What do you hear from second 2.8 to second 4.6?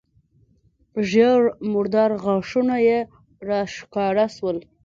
يې راښکاره سول.